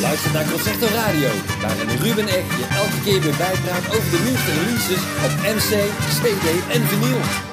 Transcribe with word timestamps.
Luister 0.00 0.32
naar 0.32 0.50
Concerto 0.50 0.86
Radio, 0.86 1.28
waarin 1.60 1.88
Ruben 2.02 2.28
echt 2.28 2.56
je 2.58 2.66
elke 2.76 3.00
keer 3.04 3.20
weer 3.20 3.36
bijpraat 3.36 3.86
over 3.96 4.10
de 4.10 4.20
nieuwste 4.24 4.52
releases 4.52 5.02
op 5.24 5.32
MC, 5.56 5.70
CD 6.20 6.72
en 6.74 6.86
vinyl. 6.86 7.47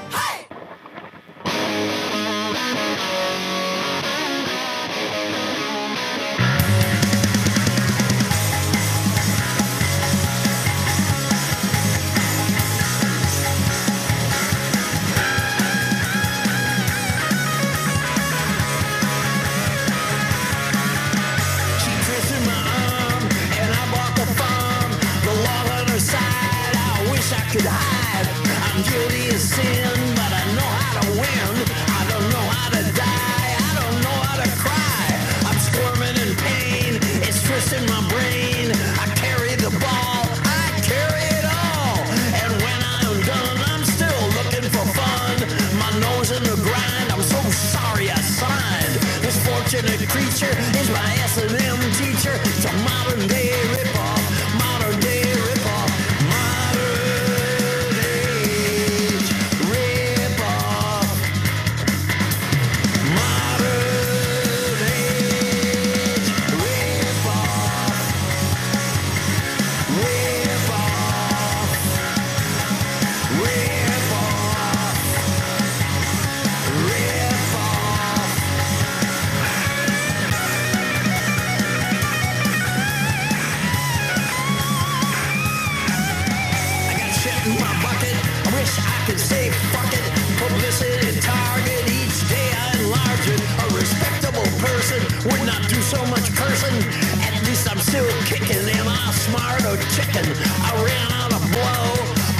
Not 95.45 95.61
do 95.69 95.79
so 95.81 96.01
much 96.07 96.33
cursing. 96.35 96.75
At 97.21 97.33
least 97.45 97.69
I'm 97.69 97.77
still 97.77 98.07
kicking. 98.25 98.65
Am 98.77 98.87
I 98.87 99.11
smart 99.13 99.61
or 99.65 99.77
chicken? 99.93 100.25
I 100.65 100.71
ran 100.81 101.07
out 101.21 101.31
of 101.33 101.41
blow 101.53 101.85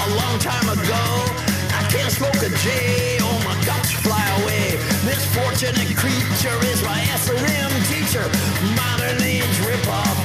a 0.06 0.08
long 0.17 0.36
time 0.39 0.67
ago. 0.70 1.03
I 1.78 1.86
can't 1.94 2.11
smoke 2.11 2.42
a 2.42 2.50
J 2.66 3.20
or 3.22 3.38
my 3.45 3.56
guts 3.66 3.92
fly 4.02 4.26
away. 4.42 4.78
This 5.06 5.23
fortunate 5.38 5.95
creature 5.95 6.58
is 6.66 6.81
my 6.83 7.00
S&M 7.14 7.72
teacher. 7.86 8.26
Modern 8.73 9.22
age 9.22 9.56
ripoff. 9.61 10.24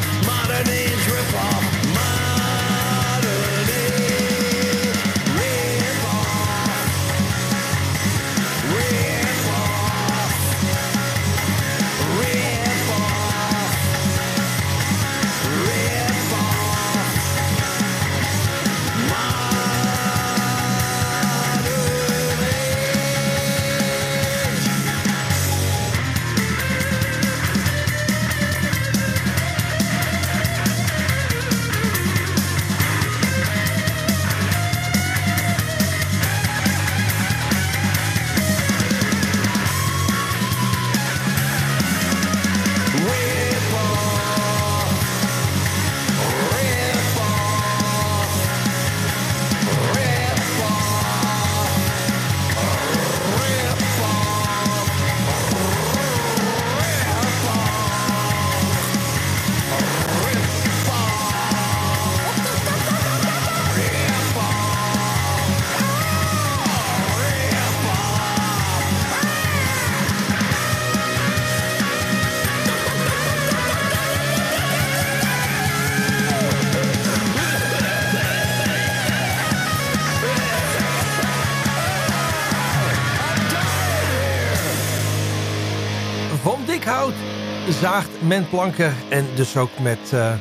Zaagt 87.81 88.23
men 88.23 88.49
planken 88.49 88.95
en 89.11 89.25
dus 89.37 89.57
ook 89.57 89.79
met 89.79 89.99
eh, 90.13 90.35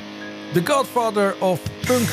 The 0.54 0.66
Godfather 0.66 1.42
of 1.42 1.62
Punk. 1.86 2.08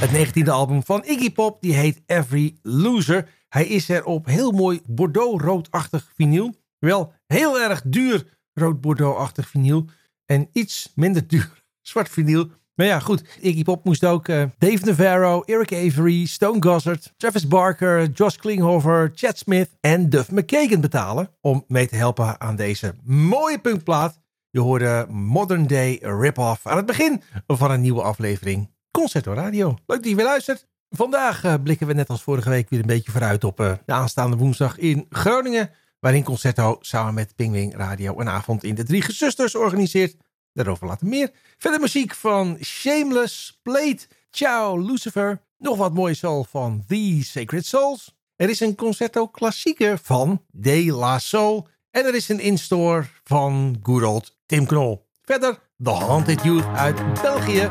Het 0.00 0.44
19e 0.44 0.48
album 0.50 0.82
van 0.84 1.04
Iggy 1.04 1.32
Pop, 1.32 1.60
die 1.60 1.74
heet 1.74 2.02
Every 2.06 2.58
Loser. 2.62 3.28
Hij 3.48 3.66
is 3.66 3.88
er 3.88 4.04
op 4.04 4.26
heel 4.26 4.52
mooi 4.52 4.80
Bordeaux-roodachtig 4.86 6.10
vinyl. 6.14 6.54
Wel 6.78 7.12
heel 7.26 7.60
erg 7.60 7.82
duur 7.84 8.38
rood-Bordeaux-achtig 8.52 9.48
vinyl. 9.48 9.84
En 10.24 10.48
iets 10.52 10.92
minder 10.94 11.26
duur 11.28 11.62
zwart 11.80 12.08
vinyl. 12.08 12.50
Maar 12.74 12.86
ja, 12.86 12.98
goed. 12.98 13.24
Iggy 13.40 13.62
Pop 13.62 13.84
moest 13.84 14.04
ook 14.04 14.28
eh, 14.28 14.42
Dave 14.58 14.84
Navarro, 14.84 15.42
Eric 15.42 15.72
Avery, 15.72 16.26
Stone 16.26 16.62
Gossard, 16.62 17.12
Travis 17.16 17.48
Barker, 17.48 18.10
Josh 18.10 18.36
Klinghoffer, 18.36 19.10
Chad 19.14 19.38
Smith 19.38 19.70
en 19.80 20.10
Duff 20.10 20.30
McKagan 20.30 20.80
betalen. 20.80 21.30
Om 21.40 21.64
mee 21.68 21.88
te 21.88 21.96
helpen 21.96 22.40
aan 22.40 22.56
deze 22.56 22.94
mooie 23.04 23.58
punkplaat. 23.58 24.24
Je 24.56 24.62
hoorde 24.62 25.06
Modern 25.10 25.66
Day 25.66 25.98
Rip-Off 26.02 26.66
aan 26.66 26.76
het 26.76 26.86
begin 26.86 27.22
van 27.46 27.70
een 27.70 27.80
nieuwe 27.80 28.02
aflevering 28.02 28.70
Concerto 28.90 29.32
Radio. 29.32 29.68
Leuk 29.68 29.98
dat 29.98 30.08
je 30.08 30.14
weer 30.14 30.24
luistert. 30.24 30.66
Vandaag 30.90 31.44
eh, 31.44 31.54
blikken 31.62 31.86
we 31.86 31.92
net 31.92 32.08
als 32.08 32.22
vorige 32.22 32.50
week 32.50 32.70
weer 32.70 32.80
een 32.80 32.86
beetje 32.86 33.10
vooruit 33.10 33.44
op 33.44 33.60
eh, 33.60 33.72
de 33.86 33.92
aanstaande 33.92 34.36
woensdag 34.36 34.78
in 34.78 35.06
Groningen. 35.10 35.70
Waarin 36.00 36.22
Concerto 36.22 36.76
samen 36.80 37.14
met 37.14 37.34
Pingwing 37.34 37.76
Radio 37.76 38.20
een 38.20 38.28
avond 38.28 38.64
in 38.64 38.74
de 38.74 38.84
Drie 38.84 39.02
Gezusters 39.02 39.54
organiseert. 39.54 40.16
Daarover 40.52 40.86
later 40.86 41.06
meer. 41.06 41.30
Verder 41.58 41.80
muziek 41.80 42.14
van 42.14 42.58
Shameless, 42.62 43.60
Plate, 43.62 44.06
Ciao, 44.30 44.78
Lucifer. 44.78 45.40
Nog 45.58 45.76
wat 45.76 45.94
mooie 45.94 46.14
soul 46.14 46.44
van 46.44 46.84
The 46.88 47.20
Sacred 47.22 47.66
Souls. 47.66 48.14
Er 48.36 48.48
is 48.48 48.60
een 48.60 48.74
concerto 48.74 49.28
klassieker 49.28 49.98
van 50.02 50.42
De 50.50 50.92
La 50.92 51.18
Soul. 51.18 51.68
En 51.90 52.04
er 52.04 52.14
is 52.14 52.28
een 52.28 52.40
instore 52.40 53.06
van 53.24 53.76
good 53.82 54.02
old 54.02 54.35
Tim 54.46 54.66
Knol. 54.66 55.04
Verder 55.24 55.58
The 55.82 55.90
Haunted 55.90 56.42
Youth 56.44 56.64
uit 56.76 57.22
België. 57.22 57.70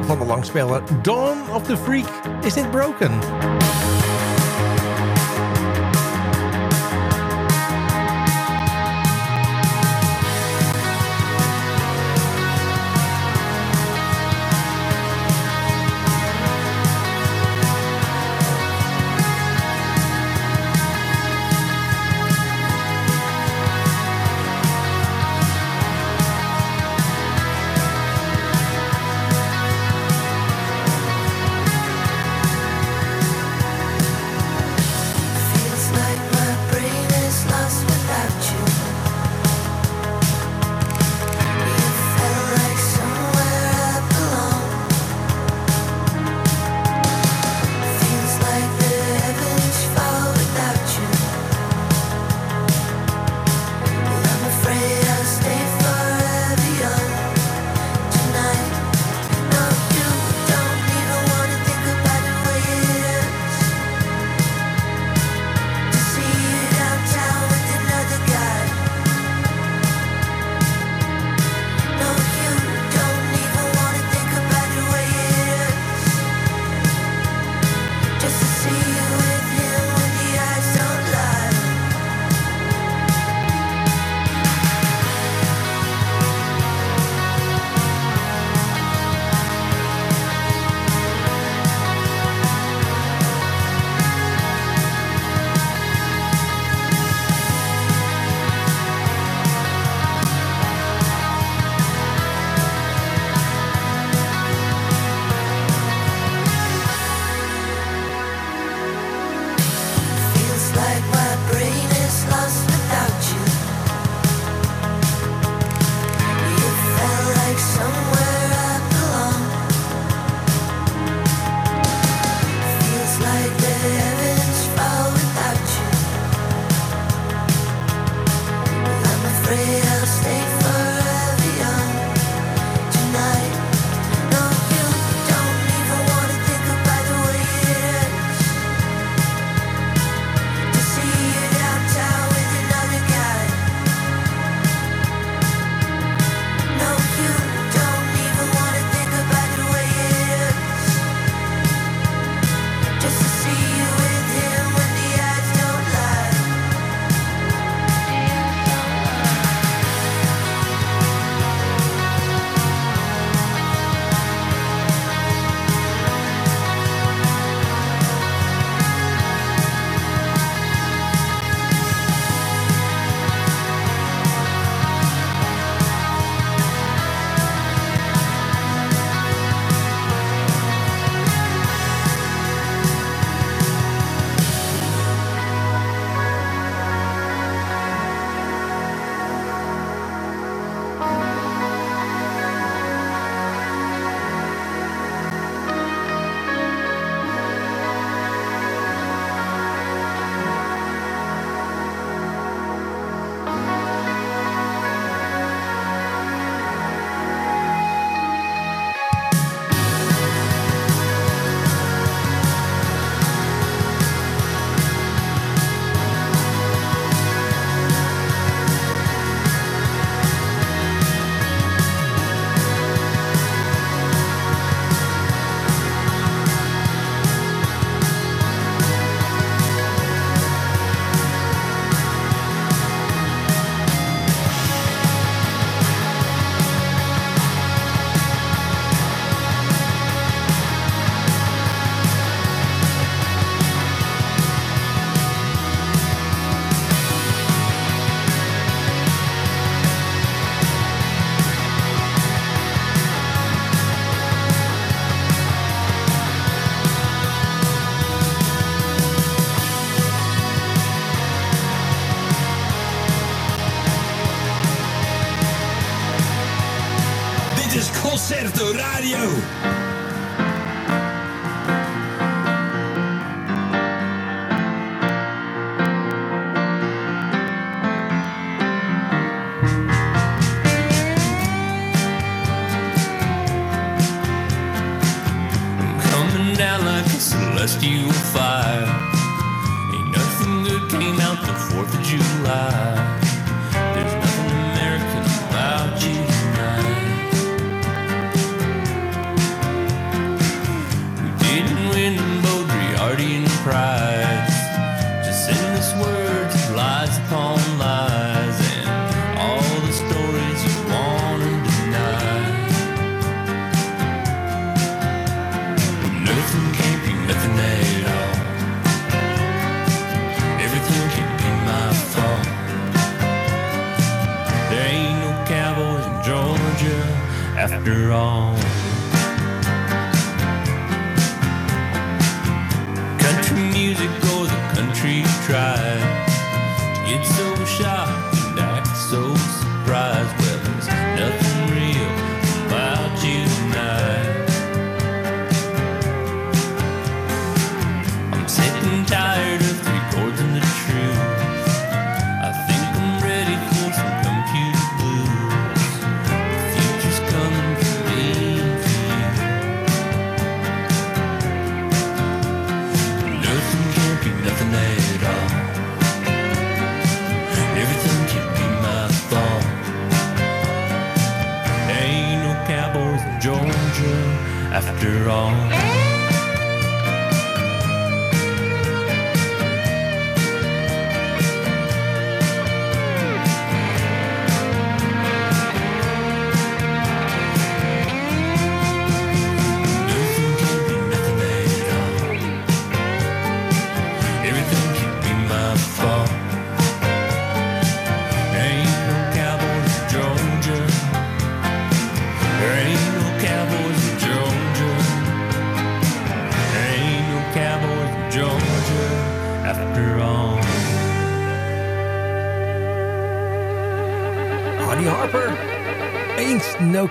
Van 0.00 0.18
de 0.18 0.24
langspeler 0.24 0.82
Dawn 1.02 1.50
of 1.54 1.66
the 1.66 1.76
Freak 1.76 2.08
is 2.44 2.54
dit 2.54 2.70
broken. 2.70 3.10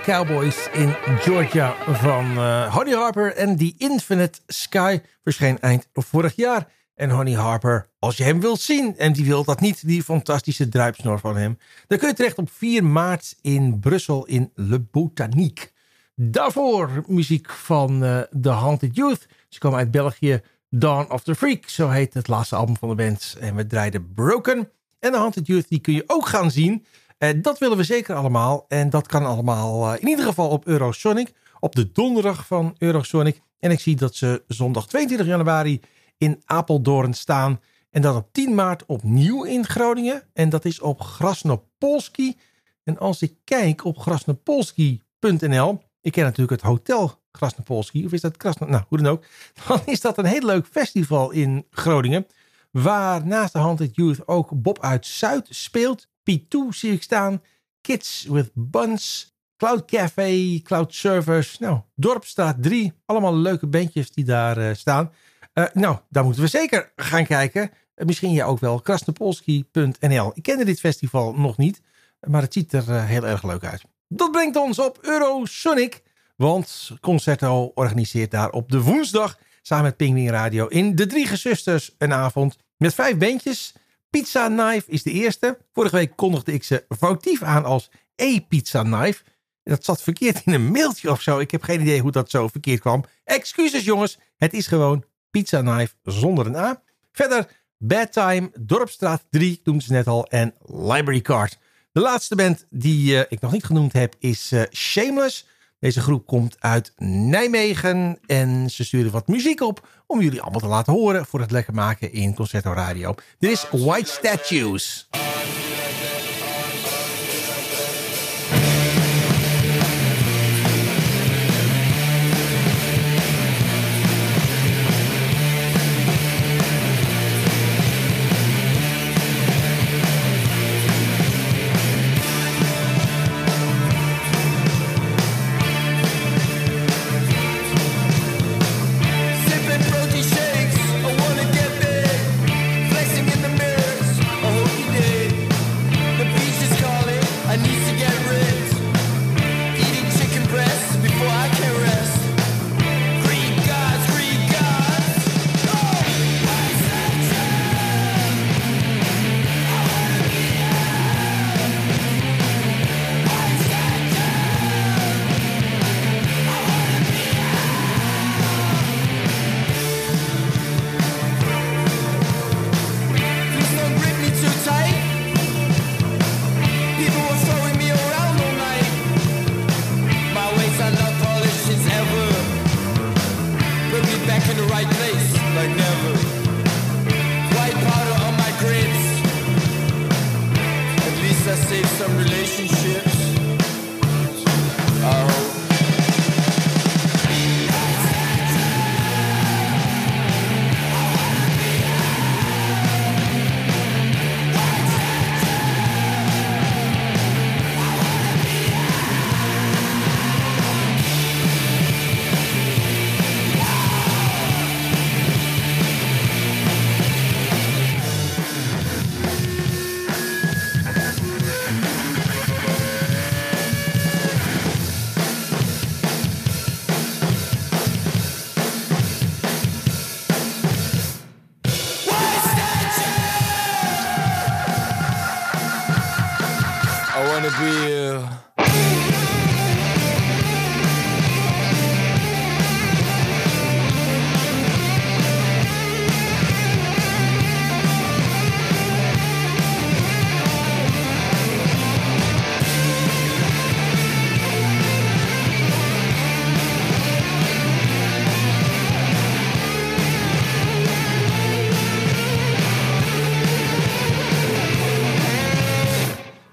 Cowboys 0.02 0.68
in 0.72 0.94
Georgia 1.18 1.74
van 1.86 2.30
uh, 2.30 2.74
Honey 2.74 2.94
Harper 2.94 3.34
en 3.34 3.56
The 3.56 3.74
Infinite 3.76 4.40
Sky 4.46 5.00
verscheen 5.22 5.60
eind 5.60 5.88
vorig 5.92 6.36
jaar. 6.36 6.68
En 6.94 7.10
Honey 7.10 7.34
Harper, 7.34 7.88
als 7.98 8.16
je 8.16 8.24
hem 8.24 8.40
wilt 8.40 8.60
zien 8.60 8.96
en 8.96 9.12
die 9.12 9.24
wil 9.24 9.44
dat 9.44 9.60
niet, 9.60 9.86
die 9.86 10.02
fantastische 10.02 10.68
druipsnor 10.68 11.18
van 11.18 11.36
hem, 11.36 11.58
dan 11.86 11.98
kun 11.98 12.08
je 12.08 12.14
terecht 12.14 12.38
op 12.38 12.50
4 12.50 12.84
maart 12.84 13.36
in 13.40 13.80
Brussel 13.80 14.26
in 14.26 14.50
Le 14.54 14.80
Botanique. 14.80 15.70
Daarvoor 16.14 17.04
muziek 17.06 17.50
van 17.50 18.04
uh, 18.04 18.20
The 18.40 18.50
Haunted 18.50 18.96
Youth. 18.96 19.26
Ze 19.48 19.58
komen 19.58 19.78
uit 19.78 19.90
België. 19.90 20.40
Dawn 20.70 21.12
of 21.12 21.22
the 21.22 21.34
Freak, 21.34 21.68
zo 21.68 21.88
heet 21.88 22.14
het 22.14 22.28
laatste 22.28 22.56
album 22.56 22.76
van 22.76 22.88
de 22.88 22.94
band. 22.94 23.36
En 23.40 23.54
we 23.54 23.66
draaiden 23.66 24.12
Broken. 24.14 24.70
En 24.98 25.12
The 25.12 25.18
Haunted 25.18 25.46
Youth, 25.46 25.68
die 25.68 25.80
kun 25.80 25.94
je 25.94 26.04
ook 26.06 26.26
gaan 26.26 26.50
zien. 26.50 26.84
En 27.22 27.42
dat 27.42 27.58
willen 27.58 27.76
we 27.76 27.84
zeker 27.84 28.14
allemaal. 28.14 28.64
En 28.68 28.90
dat 28.90 29.06
kan 29.06 29.26
allemaal 29.26 29.92
uh, 29.92 30.00
in 30.00 30.08
ieder 30.08 30.24
geval 30.24 30.48
op 30.48 30.66
Eurosonic. 30.66 31.32
Op 31.60 31.74
de 31.74 31.92
donderdag 31.92 32.46
van 32.46 32.74
Eurosonic. 32.78 33.42
En 33.58 33.70
ik 33.70 33.80
zie 33.80 33.96
dat 33.96 34.14
ze 34.14 34.42
zondag 34.46 34.86
22 34.86 35.26
januari 35.26 35.80
in 36.18 36.42
Apeldoorn 36.44 37.14
staan. 37.14 37.60
En 37.90 38.02
dat 38.02 38.16
op 38.16 38.28
10 38.32 38.54
maart 38.54 38.86
opnieuw 38.86 39.44
in 39.44 39.66
Groningen. 39.66 40.22
En 40.32 40.48
dat 40.48 40.64
is 40.64 40.80
op 40.80 41.00
Grasnopolski. 41.00 42.36
En 42.84 42.98
als 42.98 43.22
ik 43.22 43.34
kijk 43.44 43.84
op 43.84 43.98
grasnopolski.nl. 43.98 45.82
Ik 46.00 46.12
ken 46.12 46.24
natuurlijk 46.24 46.60
het 46.60 46.70
hotel 46.70 47.20
Grasnopolski. 47.32 48.04
Of 48.04 48.12
is 48.12 48.20
dat 48.20 48.36
Krasno... 48.36 48.66
Nou, 48.66 48.84
hoe 48.88 48.98
dan 48.98 49.12
ook. 49.12 49.24
Dan 49.68 49.80
is 49.84 50.00
dat 50.00 50.18
een 50.18 50.24
heel 50.24 50.46
leuk 50.46 50.66
festival 50.66 51.30
in 51.30 51.66
Groningen. 51.70 52.26
Waar 52.70 53.26
naast 53.26 53.52
de 53.52 53.58
Haunted 53.58 53.94
Youth 53.94 54.28
ook 54.28 54.62
Bob 54.62 54.80
uit 54.80 55.06
Zuid 55.06 55.46
speelt. 55.50 56.10
P2 56.30 56.68
zie 56.68 56.92
ik 56.92 57.02
staan. 57.02 57.42
Kids 57.80 58.26
with 58.28 58.50
Buns. 58.54 59.32
Cloud 59.56 59.84
Café, 59.84 60.60
Cloud 60.62 60.94
Servers. 60.94 61.58
Nou, 61.58 61.80
Dorpstraat 61.94 62.62
3. 62.62 62.92
Allemaal 63.06 63.36
leuke 63.36 63.66
bandjes 63.66 64.10
die 64.10 64.24
daar 64.24 64.58
uh, 64.58 64.74
staan. 64.74 65.12
Uh, 65.54 65.64
nou, 65.72 65.96
daar 66.08 66.24
moeten 66.24 66.42
we 66.42 66.48
zeker 66.48 66.92
gaan 66.96 67.26
kijken. 67.26 67.70
Uh, 67.96 68.06
misschien 68.06 68.32
jij 68.32 68.44
ook 68.44 68.58
wel. 68.58 68.80
Krasnopolski.nl 68.80 70.32
Ik 70.34 70.42
kende 70.42 70.64
dit 70.64 70.80
festival 70.80 71.34
nog 71.34 71.56
niet. 71.56 71.80
Maar 72.20 72.42
het 72.42 72.52
ziet 72.52 72.72
er 72.72 73.04
heel 73.04 73.26
erg 73.26 73.42
leuk 73.42 73.64
uit. 73.64 73.82
Dat 74.08 74.30
brengt 74.30 74.56
ons 74.56 74.78
op 74.78 74.98
Eurosonic. 75.00 76.02
Want 76.36 76.90
Concerto 77.00 77.72
organiseert 77.74 78.30
daar 78.30 78.50
op 78.50 78.70
de 78.70 78.80
woensdag... 78.80 79.38
samen 79.62 79.84
met 79.84 79.96
Pingwing 79.96 80.30
Radio 80.30 80.66
in 80.66 80.94
De 80.94 81.06
Drie 81.06 81.26
Gezusters 81.26 81.94
een 81.98 82.12
avond... 82.12 82.56
met 82.76 82.94
vijf 82.94 83.16
bandjes... 83.16 83.74
Pizza 84.12 84.46
Knife 84.46 84.90
is 84.90 85.02
de 85.02 85.10
eerste. 85.10 85.58
Vorige 85.72 85.96
week 85.96 86.16
kondigde 86.16 86.52
ik 86.52 86.64
ze 86.64 86.84
foutief 86.98 87.42
aan 87.42 87.64
als 87.64 87.90
E-Pizza 88.14 88.82
Knife. 88.82 89.22
Dat 89.62 89.84
zat 89.84 90.02
verkeerd 90.02 90.42
in 90.44 90.52
een 90.52 90.70
mailtje 90.70 91.10
of 91.10 91.22
zo. 91.22 91.38
Ik 91.38 91.50
heb 91.50 91.62
geen 91.62 91.80
idee 91.80 92.00
hoe 92.00 92.10
dat 92.10 92.30
zo 92.30 92.48
verkeerd 92.48 92.80
kwam. 92.80 93.04
Excuses 93.24 93.84
jongens, 93.84 94.18
het 94.36 94.52
is 94.52 94.66
gewoon 94.66 95.04
Pizza 95.30 95.60
Knife 95.60 95.94
zonder 96.02 96.46
een 96.46 96.56
A. 96.56 96.82
Verder 97.12 97.48
Bad 97.78 98.12
Time, 98.12 98.50
Dorpstraat 98.60 99.24
3, 99.30 99.60
noemden 99.64 99.86
ze 99.86 99.92
net 99.92 100.06
al, 100.06 100.26
en 100.26 100.54
Library 100.66 101.20
Card. 101.20 101.58
De 101.92 102.00
laatste 102.00 102.34
band 102.34 102.66
die 102.70 103.12
uh, 103.12 103.20
ik 103.28 103.40
nog 103.40 103.52
niet 103.52 103.64
genoemd 103.64 103.92
heb 103.92 104.14
is 104.18 104.52
uh, 104.52 104.62
Shameless. 104.72 105.46
Deze 105.82 106.00
groep 106.00 106.26
komt 106.26 106.56
uit 106.58 106.92
Nijmegen 106.98 108.18
en 108.26 108.70
ze 108.70 108.84
sturen 108.84 109.12
wat 109.12 109.28
muziek 109.28 109.60
op 109.60 109.88
om 110.06 110.20
jullie 110.20 110.40
allemaal 110.40 110.60
te 110.60 110.66
laten 110.66 110.92
horen 110.92 111.26
voor 111.26 111.40
het 111.40 111.50
lekker 111.50 111.74
maken 111.74 112.12
in 112.12 112.34
Concerto 112.34 112.72
Radio. 112.72 113.14
Dit 113.38 113.50
is 113.50 113.66
White 113.70 114.10
Statues. 114.10 115.08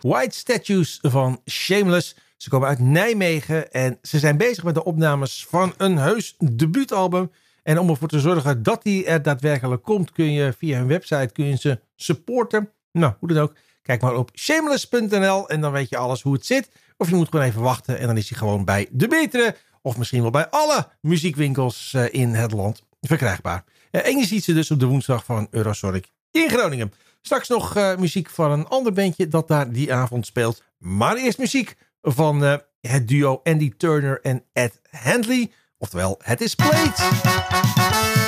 White 0.10 0.38
Statues 0.38 1.00
van 1.02 1.42
Shameless. 1.50 2.16
Ze 2.38 2.50
komen 2.50 2.68
uit 2.68 2.80
Nijmegen 2.80 3.72
en 3.72 3.98
ze 4.02 4.20
zijn 4.20 4.38
bezig 4.38 4.64
met 4.64 4.74
de 4.74 4.84
opnames 4.84 5.46
van 5.50 5.74
een 5.78 5.98
heus 5.98 6.36
debuutalbum. 6.38 7.32
En 7.64 7.80
om 7.80 7.90
ervoor 7.90 8.08
te 8.08 8.20
zorgen 8.20 8.64
dat 8.64 8.84
die 8.84 9.06
er 9.06 9.22
daadwerkelijk 9.22 9.84
komt, 9.84 10.12
kun 10.12 10.32
je 10.32 10.54
via 10.58 10.78
hun 10.78 10.88
website 10.88 11.30
kun 11.34 11.46
je 11.46 11.58
ze 11.58 11.80
supporten. 11.96 12.70
Nou, 12.92 13.14
hoe 13.20 13.28
dan 13.28 13.44
ook. 13.44 13.56
Kijk 13.82 14.02
maar 14.02 14.16
op 14.16 14.32
shameless.nl 14.34 15.50
en 15.50 15.62
dan 15.62 15.72
weet 15.72 15.90
je 15.90 15.98
alles 15.98 16.22
hoe 16.22 16.34
het 16.34 16.46
zit. 16.46 16.70
Of 16.98 17.10
je 17.10 17.16
moet 17.16 17.30
gewoon 17.30 17.46
even 17.46 17.62
wachten 17.62 18.00
en 18.00 18.08
dan 18.08 18.18
is 18.18 18.30
hij 18.30 18.38
gewoon 18.38 18.66
bij 18.66 18.88
de 18.92 19.08
betere. 19.08 19.56
Of 19.82 19.98
misschien 19.98 20.22
wel 20.22 20.32
bij 20.32 20.50
alle 20.50 20.88
muziekwinkels 21.02 21.94
eh, 21.94 22.14
in 22.14 22.30
het 22.30 22.52
land 22.52 22.84
verkrijgbaar. 23.02 23.64
Eh, 23.92 24.06
en 24.06 24.18
je 24.18 24.26
ziet 24.26 24.44
ze 24.44 24.54
dus 24.54 24.72
op 24.72 24.80
de 24.80 24.86
woensdag 24.86 25.26
van 25.26 25.48
Eurosonic 25.52 26.12
in 26.32 26.50
Groningen. 26.50 26.94
Straks 27.30 27.48
nog 27.48 27.78
uh, 27.78 27.96
muziek 27.96 28.30
van 28.30 28.52
een 28.52 28.68
ander 28.68 28.94
bandje 28.94 29.28
dat 29.28 29.48
daar 29.48 29.72
die 29.72 29.94
avond 29.94 30.26
speelt. 30.26 30.64
Maar 30.78 31.16
eerst 31.16 31.38
muziek 31.38 31.76
van 32.02 32.44
uh, 32.44 32.56
het 32.82 33.08
duo 33.08 33.40
Andy 33.44 33.74
Turner 33.78 34.22
en 34.22 34.44
Ed 34.54 34.82
Handley. 34.92 35.52
Oftewel, 35.78 36.20
het 36.24 36.42
is 36.42 36.56
Played. 36.56 38.19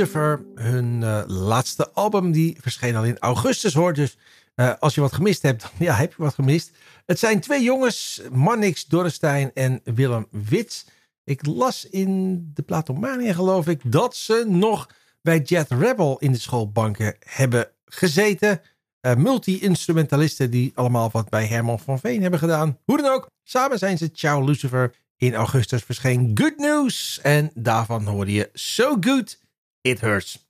Lucifer, 0.00 0.44
hun 0.54 1.02
eh, 1.02 1.22
laatste 1.26 1.90
album, 1.90 2.32
die 2.32 2.56
verscheen 2.60 2.96
al 2.96 3.04
in 3.04 3.18
augustus 3.18 3.74
hoor. 3.74 3.92
Dus 3.92 4.16
eh, 4.54 4.72
als 4.78 4.94
je 4.94 5.00
wat 5.00 5.12
gemist 5.12 5.42
hebt, 5.42 5.62
dan 5.62 5.70
ja, 5.86 5.94
heb 5.94 6.14
je 6.16 6.22
wat 6.22 6.34
gemist. 6.34 6.70
Het 7.06 7.18
zijn 7.18 7.40
twee 7.40 7.62
jongens, 7.62 8.22
Mannix 8.32 8.86
Dorrestein 8.86 9.50
en 9.54 9.80
Willem 9.84 10.26
Wits. 10.30 10.86
Ik 11.24 11.46
las 11.46 11.88
in 11.88 12.40
de 12.54 12.62
Platomania 12.62 13.32
geloof 13.32 13.66
ik 13.66 13.80
dat 13.84 14.16
ze 14.16 14.44
nog 14.48 14.88
bij 15.22 15.38
Jet 15.38 15.70
Rebel 15.70 16.18
in 16.18 16.32
de 16.32 16.38
schoolbanken 16.38 17.16
hebben 17.18 17.68
gezeten. 17.84 18.60
Eh, 19.00 19.14
Multi-instrumentalisten 19.14 20.50
die 20.50 20.72
allemaal 20.74 21.10
wat 21.12 21.28
bij 21.28 21.46
Herman 21.46 21.80
van 21.80 21.98
Veen 21.98 22.22
hebben 22.22 22.40
gedaan. 22.40 22.78
Hoe 22.84 22.96
dan 22.96 23.12
ook, 23.12 23.26
samen 23.42 23.78
zijn 23.78 23.98
ze 23.98 24.10
Ciao 24.12 24.44
Lucifer. 24.44 24.94
In 25.16 25.34
augustus 25.34 25.82
verscheen 25.82 26.30
Good 26.34 26.56
News. 26.56 27.20
En 27.22 27.50
daarvan 27.54 28.06
hoorde 28.06 28.32
je 28.32 28.50
So 28.52 28.96
Good 29.00 29.38
It 29.80 30.00
Hurts. 30.00 30.48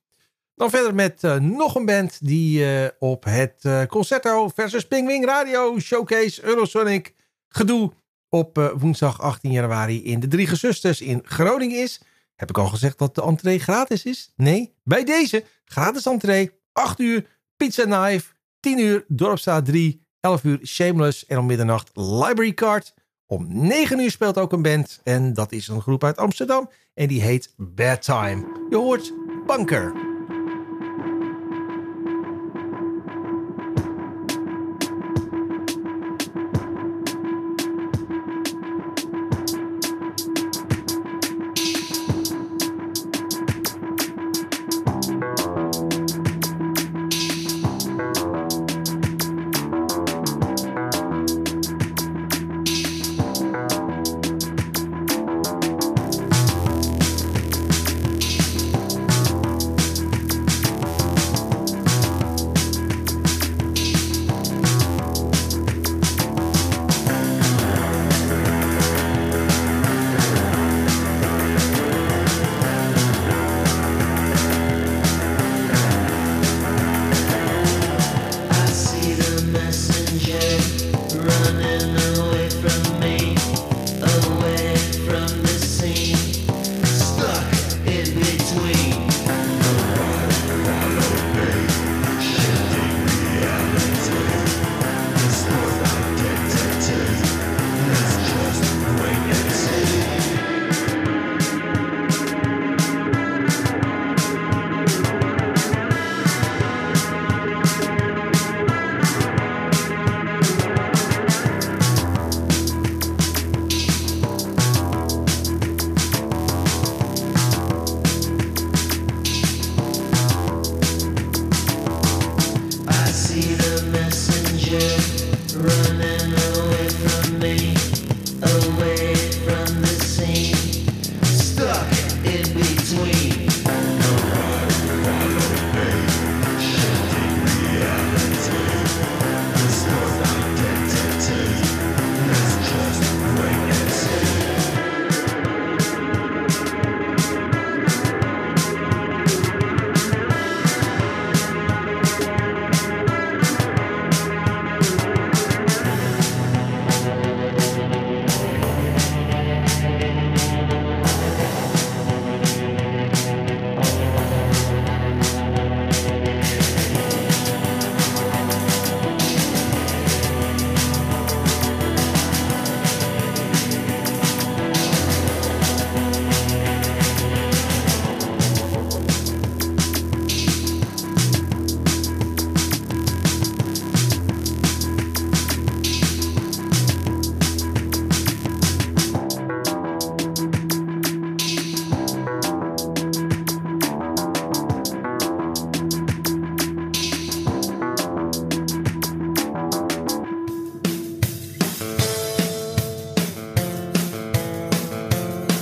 Dan 0.55 0.71
verder 0.71 0.95
met 0.95 1.25
eh, 1.25 1.37
nog 1.37 1.75
een 1.75 1.85
band 1.85 2.27
die 2.27 2.65
eh, 2.65 2.89
op 2.99 3.25
het 3.25 3.59
eh, 3.61 3.83
Concerto 3.85 4.49
versus 4.49 4.87
Pingwing 4.87 5.25
Radio 5.25 5.79
Showcase 5.79 6.43
Eurosonic 6.45 7.15
gedoe 7.49 7.93
op 8.29 8.73
woensdag 8.79 9.21
18 9.21 9.51
januari 9.51 10.05
in 10.05 10.21
de 10.21 10.29
Drie 10.29 10.47
Gezusters 10.47 11.01
in 11.01 11.21
Groningen 11.25 11.83
is. 11.83 12.01
Heb 12.35 12.49
ik 12.49 12.59
al 12.59 12.67
gezegd 12.67 12.99
dat 12.99 13.15
de 13.15 13.23
entree 13.23 13.59
gratis 13.59 14.05
is? 14.05 14.33
Nee, 14.37 14.75
bij 14.85 15.05
deze 15.05 15.45
gratis 15.65 16.07
entree, 16.07 16.51
8 16.73 16.99
uur 16.99 17.27
Pizza 17.57 17.85
Knife, 17.85 18.33
10 18.61 18.79
uur 18.79 19.05
Dorpstraat 19.09 19.65
3, 19.65 20.07
11 20.21 20.45
uur 20.45 20.61
Shameless 20.67 21.27
en 21.27 21.39
om 21.39 21.47
middernacht 21.47 21.91
Library 21.95 22.55
Card. 22.55 22.95
Om 23.27 23.47
9 23.49 24.01
uur 24.01 24.11
speelt 24.11 24.39
ook 24.39 24.53
een 24.53 24.63
band 24.63 25.01
en 25.05 25.35
dat 25.35 25.53
is 25.53 25.69
een 25.69 25.81
groep 25.83 26.05
uit 26.05 26.17
Amsterdam 26.17 26.71
en 26.95 27.09
die 27.09 27.23
heet 27.23 27.55
Bad 27.57 28.03
Time. 28.03 28.67
Je 28.71 28.77
hoort 28.77 29.13
Bunker. 29.51 30.10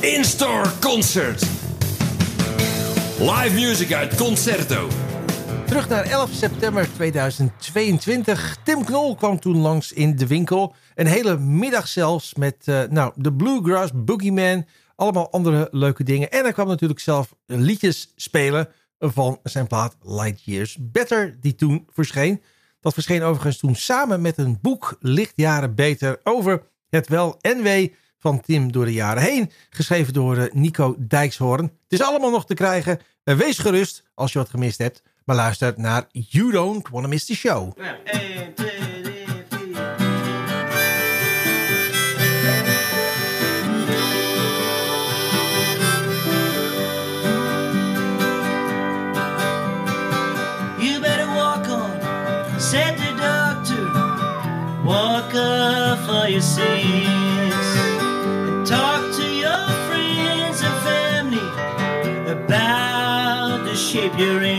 In-store 0.01 0.79
concert. 0.81 1.41
Live 3.19 3.55
music 3.55 3.93
uit 3.93 4.17
Concerto. 4.17 4.89
Terug 5.67 5.89
naar 5.89 6.05
11 6.05 6.31
september 6.33 6.93
2022. 6.93 8.57
Tim 8.65 8.85
Knol 8.85 9.15
kwam 9.15 9.41
toen 9.41 9.57
langs 9.57 9.93
in 9.93 10.17
de 10.17 10.27
winkel. 10.27 10.75
Een 10.95 11.07
hele 11.07 11.39
middag 11.39 11.89
zelfs 11.89 12.35
met 12.35 12.57
eh, 12.65 12.83
nou, 12.91 13.13
de 13.17 13.33
Bluegrass, 13.33 13.93
Boogeyman. 13.95 14.67
Allemaal 14.95 15.31
andere 15.31 15.69
leuke 15.71 16.05
dingen. 16.05 16.31
En 16.31 16.43
hij 16.43 16.53
kwam 16.53 16.69
natuurlijk 16.69 17.01
zelf 17.01 17.35
liedjes 17.47 18.13
spelen 18.17 18.69
van 18.99 19.39
zijn 19.43 19.67
plaat 19.67 19.97
Light 20.03 20.45
Years 20.45 20.77
Better. 20.81 21.37
Die 21.41 21.55
toen 21.55 21.89
verscheen. 21.93 22.43
Dat 22.81 22.93
verscheen 22.93 23.23
overigens 23.23 23.59
toen 23.59 23.75
samen 23.75 24.21
met 24.21 24.39
een 24.39 24.59
boek 24.63 24.97
Lichtjaren 25.01 25.75
Beter 25.75 26.21
over 26.23 26.63
het 26.89 27.09
wel 27.09 27.37
en 27.41 27.63
we 27.63 27.93
van 28.19 28.41
Tim 28.41 28.73
door 28.73 28.85
de 28.85 28.93
jaren 28.93 29.23
heen. 29.23 29.51
Geschreven 29.71 30.13
door 30.13 30.37
eh, 30.37 30.53
Nico 30.53 30.95
Dijkshoorn. 30.99 31.65
Het 31.65 32.01
is 32.01 32.03
allemaal 32.03 32.31
nog 32.31 32.47
te 32.47 32.55
krijgen. 32.55 33.01
Eh, 33.25 33.35
wees 33.35 33.59
gerust 33.59 34.05
als 34.15 34.33
je 34.33 34.39
wat 34.39 34.49
gemist 34.49 34.79
hebt. 34.79 35.03
Maar 35.25 35.37
luister 35.37 35.75
naar 35.77 36.07
You 36.11 36.51
Don't 36.51 36.89
Wanna 36.89 37.09
Miss 37.09 37.27
the 37.27 37.35
Show. 37.35 37.73
Ja. 37.77 37.99
Hey, 38.05 38.53
hey. 38.57 38.78
figuring 64.19 64.58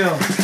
you. 0.00 0.39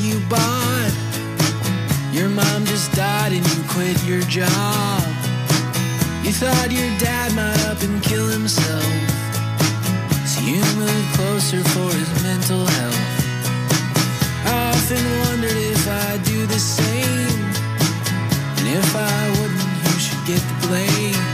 you 0.00 0.18
bought. 0.28 0.92
Your 2.12 2.28
mom 2.28 2.64
just 2.64 2.92
died 2.92 3.32
and 3.32 3.44
you 3.46 3.62
quit 3.68 4.02
your 4.04 4.22
job. 4.22 5.02
You 6.24 6.32
thought 6.32 6.68
your 6.70 6.90
dad 6.98 7.34
might 7.34 7.60
up 7.66 7.82
and 7.82 8.02
kill 8.02 8.26
himself. 8.28 8.84
So 10.26 10.40
you 10.40 10.60
moved 10.80 11.14
closer 11.14 11.62
for 11.74 11.88
his 11.92 12.10
mental 12.22 12.64
health. 12.64 13.20
I 14.46 14.72
often 14.74 15.04
wondered 15.28 15.56
if 15.56 15.86
I'd 15.86 16.22
do 16.24 16.46
the 16.46 16.58
same. 16.58 17.44
And 18.58 18.68
if 18.68 18.96
I 18.96 19.30
wouldn't, 19.38 19.60
who 19.60 19.98
should 20.00 20.26
get 20.26 20.40
the 20.40 20.66
blame? 20.66 21.29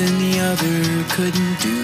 And 0.00 0.18
the 0.18 0.40
other 0.40 1.04
couldn't 1.10 1.60
do. 1.60 1.79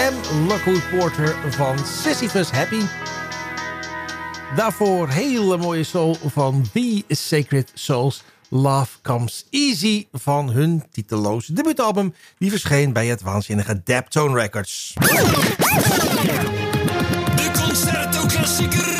M. 0.00 0.46
Lockwood 0.46 0.90
Porter 0.90 1.52
van 1.52 1.78
Sisyphus 1.78 2.50
Happy. 2.50 2.80
Daarvoor 4.56 5.08
hele 5.08 5.56
mooie 5.56 5.84
soul 5.84 6.14
van 6.14 6.64
The 6.72 7.04
Sacred 7.08 7.70
Souls. 7.74 8.22
Love 8.48 9.00
Comes 9.02 9.46
Easy 9.50 10.06
van 10.12 10.50
hun 10.50 10.84
titeloze 10.90 11.52
debuutalbum... 11.52 12.14
die 12.38 12.50
verscheen 12.50 12.92
bij 12.92 13.06
het 13.06 13.22
waanzinnige 13.22 13.82
Daptone 13.84 14.40
Records. 14.40 14.94
De 17.34 17.50
Concerto 17.64 18.26
Klassieker. 18.26 18.90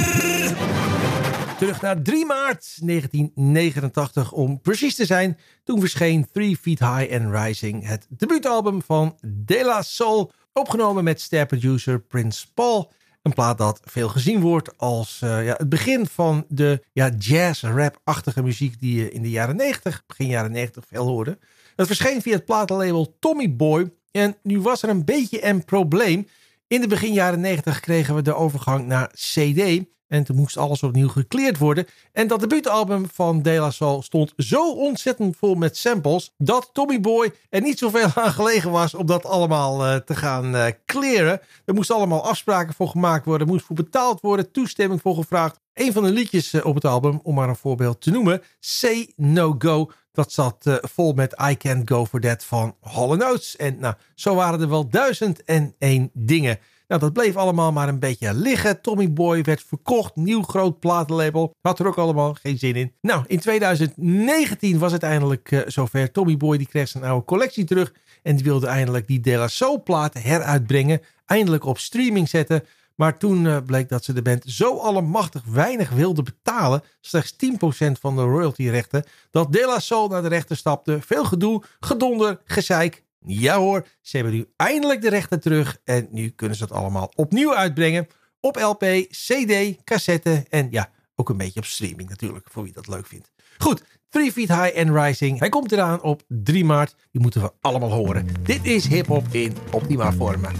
Terug 1.59 1.81
naar 1.81 2.03
3 2.03 2.27
maart 2.27 2.77
1989 2.87 4.33
om 4.33 4.61
precies 4.61 4.95
te 4.95 5.07
zijn. 5.07 5.39
Toen 5.65 5.81
verscheen 5.81 6.29
Three 6.33 6.57
Feet 6.57 6.79
High 6.79 7.15
and 7.15 7.35
Rising, 7.35 7.87
het 7.87 8.07
debuutalbum 8.09 8.83
van 8.83 9.19
De 9.21 9.65
La 9.65 9.83
Soul, 9.83 10.33
opgenomen 10.53 11.05
met 11.05 11.21
sterproducer 11.21 12.01
Prince 12.01 12.47
Paul. 12.55 12.93
Een 13.23 13.33
plaat 13.33 13.59
dat 13.59 13.81
veel 13.85 14.09
gezien 14.09 14.41
wordt 14.41 14.79
als 14.79 15.21
eh, 15.23 15.45
ja, 15.45 15.55
het 15.57 15.69
begin 15.69 16.07
van 16.07 16.45
de 16.49 16.83
ja, 16.93 17.11
jazz-rap-achtige 17.19 18.43
muziek 18.43 18.81
die 18.81 18.97
je 18.97 19.11
in 19.11 19.23
de 19.23 19.31
jaren 19.31 19.57
90, 19.57 20.03
begin 20.07 20.27
jaren 20.27 20.53
90 20.53 20.85
veel 20.87 21.07
hoorde. 21.07 21.39
Het 21.77 21.87
verscheen 21.87 22.23
via 22.23 22.35
het 22.35 22.45
platenlabel 22.45 23.17
Tommy 23.19 23.57
Boy 23.57 23.93
en 24.11 24.37
nu 24.43 24.61
was 24.61 24.83
er 24.83 24.89
een 24.89 25.05
beetje 25.05 25.45
een 25.45 25.65
probleem. 25.65 26.27
In 26.67 26.81
de 26.81 26.87
begin 26.87 27.13
jaren 27.13 27.41
90 27.41 27.81
kregen 27.81 28.15
we 28.15 28.23
de 28.23 28.35
overgang 28.35 28.87
naar 28.87 29.11
CD. 29.15 29.85
En 30.11 30.25
toen 30.25 30.37
moest 30.37 30.57
alles 30.57 30.83
opnieuw 30.83 31.09
gekleerd 31.09 31.59
worden. 31.59 31.87
En 32.13 32.27
dat 32.27 32.41
debuutalbum 32.41 33.07
van 33.13 33.43
De 33.43 33.51
La 33.51 33.71
Soul 33.71 34.03
stond 34.03 34.33
zo 34.37 34.73
ontzettend 34.73 35.37
vol 35.37 35.55
met 35.55 35.77
samples... 35.77 36.35
dat 36.39 36.71
Tommy 36.73 37.01
Boy 37.01 37.33
er 37.51 37.61
niet 37.61 37.79
zoveel 37.79 38.07
aan 38.15 38.33
gelegen 38.33 38.71
was 38.71 38.95
om 38.95 39.07
dat 39.07 39.25
allemaal 39.25 39.87
eh, 39.87 39.97
te 39.97 40.15
gaan 40.15 40.57
eh 40.57 40.73
kleren. 40.85 41.41
Er 41.65 41.75
moesten 41.75 41.97
allemaal 41.97 42.25
afspraken 42.25 42.75
voor 42.75 42.89
gemaakt 42.89 43.25
worden. 43.25 43.47
Er 43.47 43.53
moest 43.53 43.65
voor 43.65 43.77
betaald 43.77 44.21
worden, 44.21 44.51
toestemming 44.51 45.01
voor 45.01 45.15
gevraagd. 45.15 45.61
Een 45.75 45.93
van 45.93 46.03
de 46.03 46.11
liedjes 46.11 46.53
eh, 46.53 46.67
op 46.67 46.75
het 46.75 46.85
album, 46.85 47.21
om 47.23 47.35
maar 47.35 47.49
een 47.49 47.57
voorbeeld 47.57 48.01
te 48.01 48.11
noemen... 48.11 48.43
Say 48.61 49.13
No 49.17 49.55
Go, 49.59 49.91
dat 50.13 50.33
zat 50.33 50.81
vol 50.83 51.13
met 51.13 51.43
I 51.51 51.57
Can't 51.57 51.91
Go 51.91 52.07
For 52.07 52.21
That 52.21 52.45
van 52.45 52.77
Hall 52.81 53.17
Notes. 53.17 53.57
En 53.57 53.79
nou, 53.79 53.95
zo 54.15 54.35
waren 54.35 54.61
er 54.61 54.69
wel 54.69 54.89
duizend 54.89 55.45
en 55.45 55.75
één 55.79 56.11
dingen... 56.13 56.59
Nou, 56.91 57.03
dat 57.03 57.13
bleef 57.13 57.37
allemaal 57.37 57.73
maar 57.73 57.89
een 57.89 57.99
beetje 57.99 58.35
liggen. 58.35 58.81
Tommy 58.81 59.13
Boy 59.13 59.43
werd 59.43 59.63
verkocht, 59.67 60.17
nieuw 60.17 60.43
groot 60.43 60.81
platenlabel. 60.81 61.55
Had 61.61 61.79
er 61.79 61.87
ook 61.87 61.99
allemaal 61.99 62.35
geen 62.35 62.59
zin 62.59 62.75
in. 62.75 62.93
Nou, 63.01 63.25
in 63.27 63.41
2019 63.41 64.79
was 64.79 64.93
het 64.93 65.03
eindelijk 65.03 65.53
eh, 65.53 65.61
zover. 65.67 66.13
Tommy 66.13 66.37
Boy 66.37 66.59
die 66.59 66.67
kreeg 66.67 66.89
zijn 66.89 67.05
oude 67.05 67.25
collectie 67.25 67.65
terug. 67.65 67.93
En 68.23 68.37
die 68.37 68.45
wilde 68.45 68.67
eindelijk 68.67 69.07
die 69.07 69.21
De 69.21 69.37
La 69.37 69.49
Soul 69.49 69.83
platen 69.83 70.23
heruitbrengen. 70.23 71.01
Eindelijk 71.27 71.65
op 71.65 71.79
streaming 71.79 72.29
zetten. 72.29 72.65
Maar 72.95 73.19
toen 73.19 73.47
eh, 73.47 73.57
bleek 73.67 73.89
dat 73.89 74.05
ze 74.05 74.13
de 74.13 74.23
band 74.23 74.45
zo 74.47 74.77
allemachtig 74.77 75.43
weinig 75.45 75.91
wilden 75.91 76.25
betalen. 76.25 76.83
Slechts 77.01 77.33
10% 77.33 77.93
van 78.01 78.17
de 78.17 78.23
royaltyrechten. 78.23 79.05
Dat 79.31 79.53
De 79.53 79.67
La 79.67 79.79
Soul 79.79 80.09
naar 80.09 80.23
de 80.23 80.29
rechter 80.29 80.57
stapte. 80.57 80.99
Veel 81.01 81.25
gedoe, 81.25 81.63
gedonder, 81.81 82.41
gezeik. 82.45 83.03
Ja 83.27 83.57
hoor, 83.57 83.87
ze 84.01 84.17
hebben 84.17 84.35
nu 84.35 84.47
eindelijk 84.57 85.01
de 85.01 85.09
rechten 85.09 85.41
terug 85.41 85.79
en 85.85 86.09
nu 86.11 86.29
kunnen 86.29 86.57
ze 86.57 86.63
het 86.63 86.73
allemaal 86.73 87.13
opnieuw 87.15 87.55
uitbrengen. 87.55 88.07
Op 88.41 88.57
LP, 88.57 88.85
CD, 89.09 89.85
cassette 89.85 90.45
en 90.49 90.69
ja, 90.71 90.91
ook 91.15 91.29
een 91.29 91.37
beetje 91.37 91.61
op 91.61 91.67
streaming 91.67 92.09
natuurlijk, 92.09 92.47
voor 92.51 92.63
wie 92.63 92.73
dat 92.73 92.89
leuk 92.89 93.07
vindt. 93.07 93.33
Goed, 93.59 93.83
Three 94.09 94.33
Feet 94.33 94.49
High 94.49 94.79
and 94.79 95.05
Rising. 95.05 95.39
Hij 95.39 95.49
komt 95.49 95.73
eraan 95.73 96.03
op 96.03 96.23
3 96.29 96.65
maart. 96.65 96.95
Die 97.11 97.21
moeten 97.21 97.43
we 97.43 97.53
allemaal 97.61 97.91
horen. 97.91 98.27
Dit 98.43 98.65
is 98.65 98.87
hip-hop 98.87 99.27
in 99.31 99.57
optima 99.71 100.13
forma. 100.13 100.51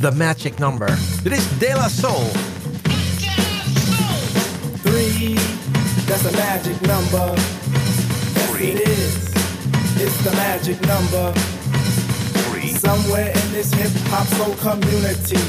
The 0.00 0.10
Magic 0.10 0.58
Number. 0.58 0.98
Dit 1.22 1.32
is 1.32 1.58
De 1.58 1.72
La 1.74 1.88
Soul. 1.88 2.30
Three, 4.82 5.34
that's 6.06 6.26
a 6.26 6.30
magic 6.30 6.80
number. 6.80 7.62
Yes, 8.64 9.34
is. 10.00 10.16
The 10.22 10.32
magic 10.32 10.80
number. 10.86 11.63
Somewhere 12.84 13.28
in 13.28 13.52
this 13.52 13.72
hip 13.72 13.90
hop 14.10 14.26
soul 14.36 14.54
community 14.56 15.40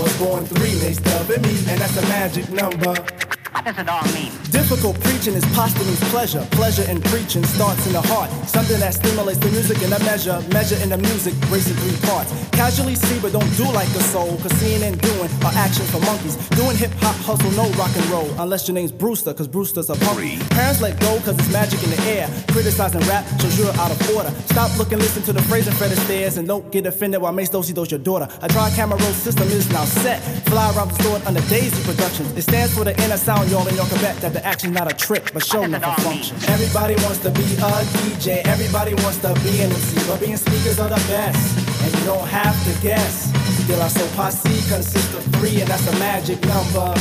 was 0.00 0.16
born 0.18 0.46
three 0.46 0.72
next 0.80 1.04
to 1.04 1.40
me, 1.40 1.50
and 1.68 1.78
that's 1.78 1.96
a 1.98 2.02
magic 2.08 2.48
number. 2.48 3.35
What 3.56 3.64
does 3.64 3.78
it 3.78 3.88
all 3.88 4.04
mean? 4.12 4.30
Difficult 4.52 5.00
preaching 5.00 5.32
is 5.32 5.44
posthumous 5.56 5.98
pleasure. 6.10 6.46
Pleasure 6.50 6.84
in 6.90 7.00
preaching 7.00 7.42
starts 7.42 7.86
in 7.86 7.94
the 7.94 8.02
heart. 8.02 8.30
Something 8.46 8.78
that 8.80 8.92
stimulates 8.92 9.38
the 9.38 9.48
music 9.48 9.80
in 9.80 9.90
a 9.94 9.98
measure. 10.00 10.44
Measure 10.52 10.76
in 10.84 10.90
the 10.90 10.98
music, 10.98 11.32
breaks 11.48 11.66
in 11.70 11.76
three 11.76 11.96
parts. 12.06 12.28
Casually 12.52 12.94
see, 12.94 13.18
but 13.18 13.32
don't 13.32 13.48
do 13.56 13.64
like 13.72 13.88
a 13.96 14.02
soul. 14.12 14.36
Cause 14.44 14.52
seeing 14.60 14.82
and 14.82 15.00
doing 15.00 15.30
are 15.40 15.56
actions 15.56 15.90
for 15.90 16.00
monkeys. 16.00 16.36
Doing 16.50 16.76
hip 16.76 16.92
hop 17.00 17.16
hustle, 17.24 17.50
no 17.52 17.64
rock 17.80 17.88
and 17.96 18.04
roll. 18.12 18.28
Unless 18.38 18.68
your 18.68 18.74
name's 18.74 18.92
Brewster, 18.92 19.32
cause 19.32 19.48
Brewster's 19.48 19.88
a 19.88 19.96
punk. 20.04 20.20
Parents 20.50 20.82
let 20.82 21.00
go, 21.00 21.16
cause 21.24 21.38
it's 21.38 21.50
magic 21.50 21.82
in 21.82 21.88
the 21.88 22.00
air. 22.12 22.28
Criticizing 22.52 23.00
rap 23.08 23.24
shows 23.40 23.58
you're 23.58 23.72
out 23.80 23.90
of 23.90 23.98
order. 24.14 24.30
Stop 24.52 24.76
looking, 24.76 24.98
listen 24.98 25.22
to 25.22 25.32
the 25.32 25.42
phrase 25.48 25.66
and 25.66 25.76
Fred 25.78 25.92
Astaire. 25.92 26.36
And 26.36 26.46
don't 26.46 26.70
get 26.70 26.84
offended 26.84 27.22
while 27.22 27.32
Mace 27.32 27.48
Dosey 27.48 27.72
does 27.72 27.90
your 27.90 28.00
daughter. 28.00 28.28
A 28.42 28.48
dry 28.48 28.68
camera 28.76 28.98
roll 29.00 29.12
system 29.12 29.48
is 29.48 29.70
now 29.72 29.84
set. 29.84 30.20
Fly 30.50 30.74
around 30.76 30.88
the 30.90 31.02
store 31.02 31.20
under 31.24 31.40
Daisy 31.48 31.82
Productions. 31.84 32.36
It 32.36 32.42
stands 32.42 32.76
for 32.76 32.84
the 32.84 32.92
inner 33.02 33.16
sound, 33.16 33.45
y'all, 33.50 33.66
and 33.66 33.76
y'all 33.76 33.86
can 33.86 34.00
bet 34.00 34.16
that 34.18 34.32
the 34.32 34.44
action's 34.44 34.74
not 34.74 34.90
a 34.90 34.94
trick, 34.94 35.32
but 35.32 35.44
show 35.44 35.66
never 35.66 35.86
all 35.86 35.94
function. 35.96 36.36
Everybody 36.48 36.94
wants 37.04 37.18
to 37.20 37.30
be 37.30 37.42
a 37.42 37.70
DJ, 38.00 38.46
everybody 38.46 38.94
wants 38.94 39.18
to 39.18 39.34
be 39.44 39.60
an 39.60 39.70
MC, 39.70 39.98
but 40.08 40.20
being 40.20 40.36
speakers 40.36 40.78
are 40.80 40.88
the 40.88 41.02
best, 41.08 41.58
and 41.82 41.94
you 41.98 42.04
don't 42.04 42.26
have 42.26 42.56
to 42.64 42.82
guess. 42.82 43.32
De 43.66 43.76
La 43.76 43.88
Soul 43.88 44.08
Posse 44.14 44.48
consists 44.68 45.12
of 45.14 45.24
three, 45.36 45.60
and 45.60 45.68
that's 45.68 45.86
a 45.88 45.98
magic 45.98 46.40
number. 46.46 46.94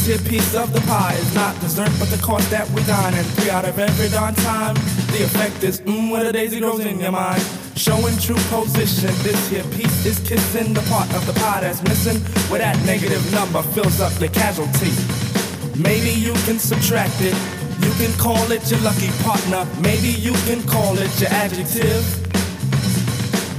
This 0.00 0.22
here 0.22 0.30
piece 0.30 0.54
of 0.54 0.72
the 0.72 0.80
pie 0.88 1.12
is 1.12 1.34
not 1.34 1.60
dessert, 1.60 1.90
but 1.98 2.08
the 2.08 2.16
cost 2.22 2.50
that 2.50 2.66
we 2.70 2.82
dine. 2.84 3.12
And 3.12 3.26
three 3.36 3.50
out 3.50 3.66
of 3.66 3.78
every 3.78 4.08
darn 4.08 4.34
time, 4.34 4.74
the 5.12 5.24
effect 5.24 5.62
is 5.62 5.82
mmm, 5.82 6.10
where 6.10 6.24
the 6.24 6.32
daisy 6.32 6.58
grows 6.58 6.86
in 6.86 6.98
your 6.98 7.12
mind. 7.12 7.42
Showing 7.76 8.16
true 8.16 8.40
position, 8.48 9.12
this 9.22 9.50
here 9.50 9.62
piece 9.76 10.06
is 10.06 10.18
kissing 10.26 10.72
the 10.72 10.80
part 10.88 11.12
of 11.12 11.26
the 11.26 11.34
pie 11.34 11.60
that's 11.60 11.82
missing, 11.82 12.16
where 12.48 12.60
that 12.60 12.82
negative 12.86 13.20
number 13.34 13.60
fills 13.60 14.00
up 14.00 14.18
your 14.18 14.30
casualty. 14.30 14.88
Maybe 15.76 16.18
you 16.18 16.32
can 16.48 16.58
subtract 16.58 17.20
it. 17.20 17.36
You 17.84 17.92
can 18.00 18.16
call 18.18 18.50
it 18.52 18.70
your 18.70 18.80
lucky 18.80 19.10
partner. 19.20 19.68
Maybe 19.82 20.08
you 20.08 20.32
can 20.48 20.62
call 20.66 20.96
it 20.96 21.12
your 21.20 21.28
adjective. 21.28 22.19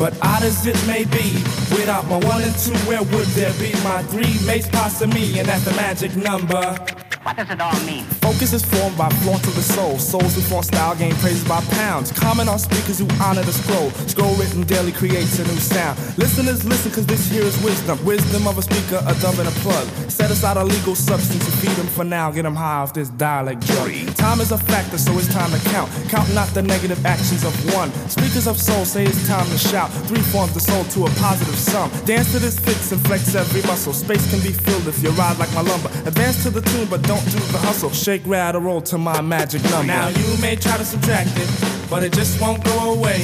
But 0.01 0.17
odd 0.23 0.41
as 0.41 0.65
it 0.65 0.75
may 0.87 1.03
be, 1.05 1.31
without 1.69 2.07
my 2.07 2.17
one 2.25 2.41
and 2.41 2.55
two, 2.55 2.73
where 2.89 3.03
would 3.03 3.27
there 3.37 3.53
be 3.59 3.71
my 3.83 4.01
three 4.01 4.43
mates 4.47 4.67
past 4.67 5.05
me? 5.05 5.37
And 5.37 5.47
that's 5.47 5.63
the 5.63 5.73
magic 5.73 6.15
number. 6.15 6.75
What 7.21 7.37
does 7.37 7.51
it 7.51 7.61
all 7.61 7.79
mean? 7.81 8.03
Focus 8.31 8.53
is 8.53 8.63
formed 8.63 8.97
by 8.97 9.09
flaunt 9.27 9.45
of 9.45 9.55
the 9.55 9.61
soul. 9.61 9.99
Souls 9.99 10.35
who 10.35 10.41
flaunt 10.41 10.63
style 10.63 10.95
gain 10.95 11.13
praises 11.15 11.45
by 11.45 11.59
pounds. 11.75 12.13
Comment 12.13 12.47
on 12.47 12.57
speakers 12.57 12.97
who 12.97 13.05
honor 13.19 13.41
the 13.41 13.51
scroll. 13.51 13.91
Scroll 14.07 14.33
written 14.35 14.63
daily 14.63 14.93
creates 14.93 15.37
a 15.39 15.43
new 15.43 15.59
sound. 15.59 15.99
Listeners 16.17 16.63
listen 16.63 16.93
cause 16.93 17.05
this 17.05 17.29
here 17.29 17.43
is 17.43 17.61
wisdom. 17.61 17.99
Wisdom 18.05 18.47
of 18.47 18.57
a 18.57 18.61
speaker, 18.61 19.03
a 19.05 19.13
dove 19.19 19.37
and 19.37 19.49
a 19.49 19.51
plug. 19.59 19.85
Set 20.09 20.31
aside 20.31 20.55
a 20.55 20.63
legal 20.63 20.95
substance 20.95 21.43
to 21.43 21.51
feed 21.57 21.75
them 21.75 21.87
for 21.87 22.05
now. 22.05 22.31
Get 22.31 22.43
them 22.43 22.55
high 22.55 22.79
off 22.79 22.93
this 22.93 23.09
dialect 23.09 23.67
drug. 23.67 23.91
Time 24.15 24.39
is 24.39 24.53
a 24.53 24.57
factor, 24.57 24.97
so 24.97 25.11
it's 25.17 25.27
time 25.33 25.51
to 25.51 25.59
count. 25.69 25.91
Count 26.07 26.33
not 26.33 26.47
the 26.53 26.61
negative 26.61 27.05
actions 27.05 27.43
of 27.43 27.53
one. 27.75 27.91
Speakers 28.07 28.47
of 28.47 28.57
soul 28.57 28.85
say 28.85 29.03
it's 29.03 29.27
time 29.27 29.45
to 29.47 29.57
shout. 29.57 29.91
Three 30.07 30.23
forms 30.31 30.53
the 30.53 30.61
soul 30.61 30.85
to 30.95 31.03
a 31.05 31.09
positive 31.19 31.59
sum. 31.59 31.91
Dance 32.05 32.31
to 32.31 32.39
this 32.39 32.57
fix 32.57 32.93
and 32.93 33.01
flex 33.07 33.35
every 33.35 33.61
muscle. 33.63 33.91
Space 33.91 34.23
can 34.31 34.39
be 34.39 34.53
filled 34.53 34.87
if 34.87 35.03
you 35.03 35.09
ride 35.19 35.37
like 35.37 35.53
my 35.53 35.61
lumber. 35.61 35.89
Advance 36.07 36.43
to 36.43 36.49
the 36.49 36.61
tune, 36.61 36.87
but 36.89 37.01
don't 37.01 37.25
do 37.25 37.39
the 37.51 37.59
hustle. 37.59 37.91
Shake, 37.91 38.20
rattle, 38.25 38.61
roll 38.61 38.81
to 38.81 38.97
my 38.97 39.21
magic 39.21 39.63
number. 39.63 39.87
Now 39.87 40.09
you 40.09 40.37
may 40.41 40.55
try 40.55 40.77
to 40.77 40.85
subtract 40.85 41.31
it, 41.35 41.49
but 41.89 42.03
it 42.03 42.13
just 42.13 42.39
won't 42.41 42.63
go 42.63 42.93
away. 42.93 43.19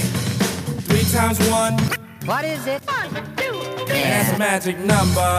Three 0.88 1.04
times 1.12 1.40
one, 1.50 1.74
What 2.26 2.46
is 2.46 2.66
it? 2.68 2.82
One, 2.86 3.10
two, 3.36 3.54
three. 3.86 4.02
that's 4.02 4.34
a 4.34 4.38
magic 4.38 4.78
number. 4.80 5.38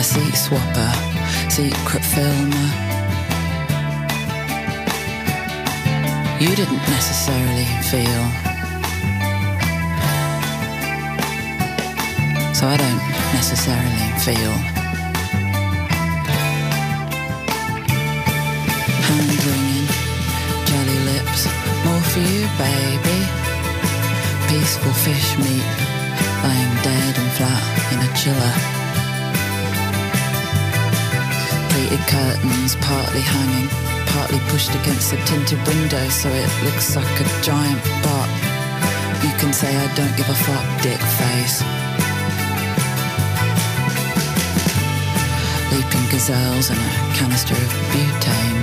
A 0.00 0.02
seat 0.02 0.34
swapper, 0.34 0.92
secret 1.50 2.02
filmer. 2.02 2.70
You 6.40 6.56
didn't 6.56 6.84
necessarily 6.96 7.68
feel. 7.90 8.22
So 12.56 12.64
I 12.72 12.76
don't 12.82 13.04
necessarily 13.36 14.08
feel. 14.24 14.54
Hand 19.06 19.38
wringing, 19.44 19.88
jelly 20.68 20.98
lips, 21.12 21.42
more 21.84 22.04
for 22.12 22.20
you, 22.20 22.48
baby. 22.56 23.18
Peaceful 24.48 24.94
fish 25.04 25.36
meat, 25.44 25.68
lying 26.42 26.74
dead 26.88 27.18
and 27.20 27.30
flat 27.36 27.92
in 27.92 27.98
a 28.08 28.16
chiller. 28.16 28.79
Curtains 31.98 32.76
partly 32.76 33.20
hanging, 33.20 33.68
partly 34.14 34.38
pushed 34.46 34.70
against 34.74 35.10
the 35.10 35.16
tinted 35.26 35.58
window 35.66 36.08
so 36.08 36.28
it 36.28 36.48
looks 36.62 36.94
like 36.94 37.20
a 37.20 37.26
giant 37.42 37.82
butt. 38.02 38.30
You 39.26 39.32
can 39.38 39.52
say 39.52 39.74
I 39.74 39.86
don't 39.94 40.16
give 40.16 40.28
a 40.28 40.34
fuck, 40.34 40.66
dick 40.82 41.02
face. 41.18 41.62
Leaping 45.74 46.06
gazelles 46.10 46.70
and 46.70 46.78
a 46.78 46.90
canister 47.18 47.54
of 47.54 47.72
butane. 47.90 48.62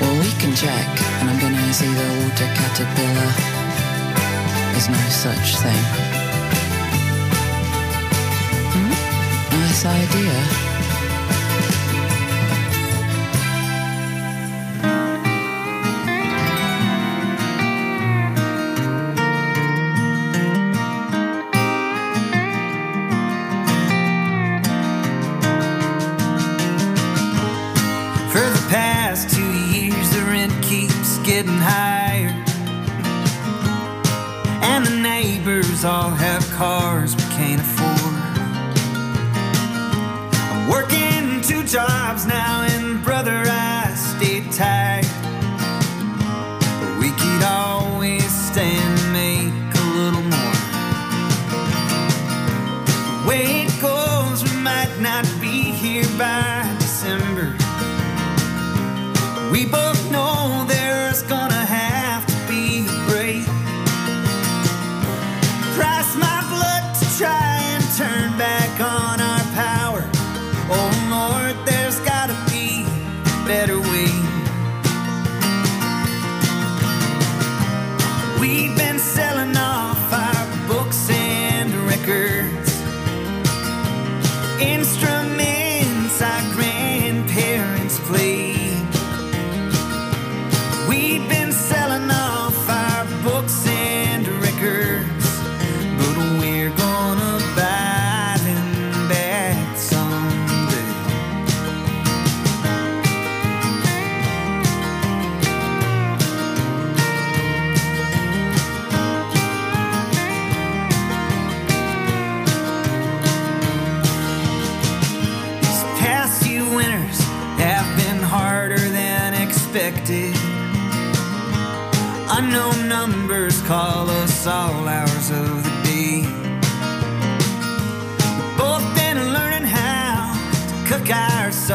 Well, 0.00 0.16
we 0.20 0.32
can 0.40 0.54
check, 0.56 0.88
and 1.20 1.28
I'm 1.28 1.38
gonna 1.40 1.72
see 1.74 1.92
the 1.92 2.08
water 2.24 2.48
caterpillar. 2.56 3.32
There's 4.72 4.88
no 4.88 5.04
such 5.08 5.56
thing. 5.60 5.84
Hmm? 8.72 8.92
Nice 9.60 9.84
idea. 9.84 10.73
Getting 31.34 31.58
higher. 31.58 32.30
And 34.62 34.86
the 34.86 34.96
neighbors 35.02 35.84
all 35.84 36.10
have 36.10 36.48
cars 36.52 37.23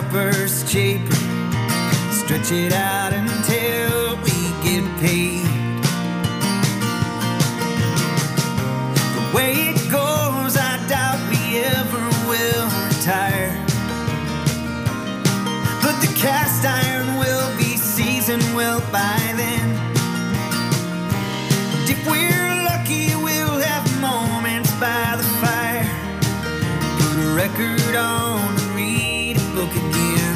suppers 0.09 0.71
cheaper. 0.71 1.13
Stretch 2.11 2.51
it 2.51 2.73
out 2.73 3.13
until 3.13 4.17
we 4.23 4.37
get 4.63 4.83
paid. 4.99 5.45
The 9.15 9.35
way 9.35 9.53
it 9.69 9.91
goes, 9.91 10.57
I 10.57 10.83
doubt 10.87 11.19
we 11.29 11.59
ever 11.59 12.03
will 12.27 12.65
retire. 12.89 13.53
But 15.83 15.99
the 16.01 16.11
cast 16.17 16.65
iron 16.65 17.19
will 17.19 17.57
be 17.57 17.77
seasoned 17.77 18.43
well 18.55 18.79
by 18.91 19.19
then. 19.37 19.69
And 21.75 21.89
if 21.89 22.03
we're 22.07 22.63
lucky, 22.63 23.15
we'll 23.15 23.59
have 23.59 23.85
moments 24.01 24.71
by 24.79 25.15
the 25.17 25.27
fire. 25.41 25.85
Put 26.97 27.25
a 27.25 27.33
record 27.35 27.95
on 27.95 28.68
look 29.59 29.75
again 29.75 30.28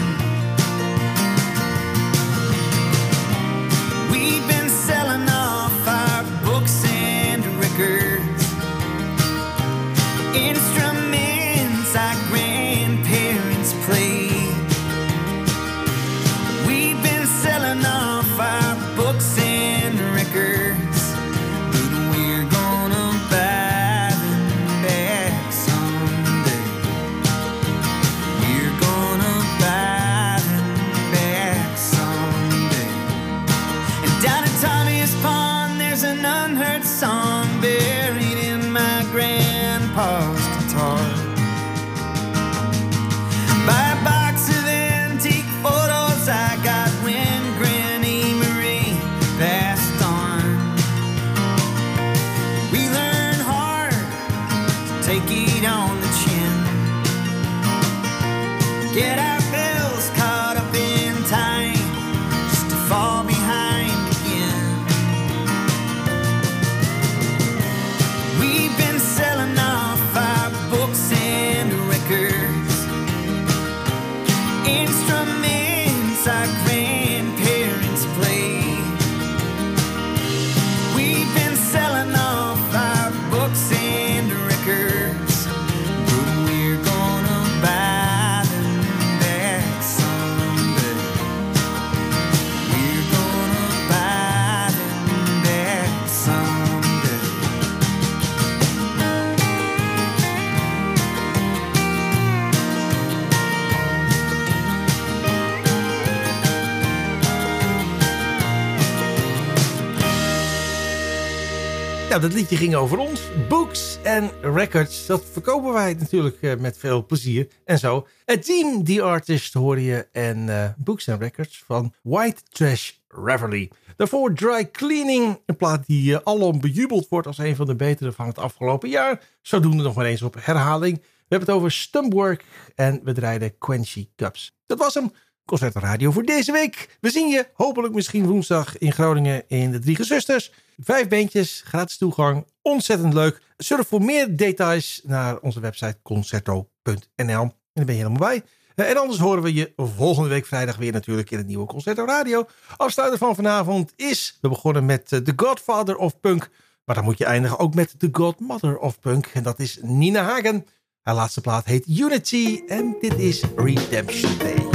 Nou, 112.14 112.26
dat 112.26 112.34
liedje 112.34 112.58
ging 112.58 112.76
over 112.76 112.98
ons. 112.98 113.22
Books 113.50 113.98
and 114.06 114.32
Records. 114.42 115.06
Dat 115.06 115.26
verkopen 115.32 115.74
wij 115.74 115.94
natuurlijk 115.94 116.42
eh, 116.42 116.56
met 116.56 116.78
veel 116.78 117.06
plezier. 117.06 117.48
En 117.66 117.80
zo. 117.80 118.08
Het 118.26 118.46
team, 118.46 118.84
The 118.84 119.02
Artist, 119.02 119.54
hoor 119.54 119.80
je. 119.80 120.08
En 120.12 120.50
eh, 120.50 120.70
Books 120.78 121.10
and 121.10 121.22
Records 121.22 121.64
van 121.66 121.94
White 122.02 122.42
Trash 122.50 122.92
Reveille. 123.08 123.70
Daarvoor 123.98 124.34
Dry 124.34 124.70
Cleaning. 124.72 125.40
Een 125.46 125.56
plaat 125.56 125.86
die 125.86 126.12
uh, 126.12 126.18
alom 126.24 126.62
bejubeld 126.62 127.08
wordt 127.10 127.28
als 127.28 127.38
een 127.38 127.56
van 127.56 127.66
de 127.66 127.76
betere 127.76 128.12
van 128.12 128.28
het 128.28 128.38
afgelopen 128.38 128.90
jaar. 128.90 129.22
Zodoende 129.42 129.84
nog 129.84 129.96
maar 129.96 130.06
eens 130.06 130.22
op 130.22 130.36
herhaling. 130.40 130.98
We 130.98 131.26
hebben 131.28 131.48
het 131.48 131.58
over 131.58 131.72
Stumpwork. 131.72 132.46
En 132.76 133.02
we 133.04 133.14
draaiden 133.14 133.58
Quenchy 133.58 134.08
Cups. 134.16 134.56
Dat 134.66 134.78
was 134.78 134.94
hem. 134.94 135.12
Concert 135.46 135.76
Radio 135.76 136.12
voor 136.12 136.24
deze 136.24 136.52
week. 136.52 136.98
We 137.02 137.10
zien 137.10 137.30
je 137.30 137.48
hopelijk 137.54 137.94
misschien 137.94 138.26
woensdag 138.26 138.78
in 138.78 138.92
Groningen 138.92 139.44
in 139.48 139.72
de 139.72 139.80
Drie 139.80 139.96
Gezusters. 139.96 140.52
Vijf 140.78 141.08
beentjes, 141.08 141.62
gratis 141.66 141.98
toegang, 141.98 142.46
ontzettend 142.62 143.14
leuk. 143.14 143.42
Surf 143.58 143.88
voor 143.88 144.02
meer 144.02 144.36
details 144.36 145.02
naar 145.04 145.40
onze 145.40 145.60
website 145.60 145.98
concerto.nl. 146.02 146.96
En 147.16 147.28
dan 147.28 147.86
ben 147.86 147.86
je 147.86 148.02
helemaal 148.02 148.30
bij. 148.30 148.44
Eh, 148.76 148.90
En 148.90 148.98
anders 148.98 149.20
horen 149.20 149.44
we 149.44 149.54
je 149.54 149.74
volgende 149.76 150.30
week 150.30 150.46
vrijdag 150.46 150.76
weer 150.78 150.92
natuurlijk 150.92 151.32
in 151.32 151.38
het 151.38 151.48
nieuwe 151.48 151.66
Concerto 151.66 152.06
Radio. 152.06 152.46
Afsluiter 152.78 153.18
van 153.18 153.36
vanavond 153.36 153.94
is, 153.96 154.38
we 154.42 154.50
begonnen 154.50 154.86
met 154.86 155.12
eh, 155.12 155.20
The 155.20 155.34
Godfather 155.36 155.96
of 155.96 156.20
Punk. 156.20 156.50
Maar 156.86 156.96
dan 156.96 157.04
moet 157.04 157.18
je 157.18 157.26
eindigen 157.26 157.60
ook 157.60 157.76
met 157.76 158.00
The 158.00 158.10
Godmother 158.12 158.78
of 158.78 159.00
Punk. 159.00 159.26
En 159.34 159.44
dat 159.44 159.60
is 159.60 159.80
Nina 159.82 160.24
Hagen. 160.24 160.66
Haar 161.02 161.16
laatste 161.16 161.42
plaat 161.42 161.66
heet 161.66 161.88
Unity 161.88 162.62
en 162.68 162.96
dit 163.02 163.20
is 163.20 163.44
Redemption 163.56 164.38
Day. 164.38 164.73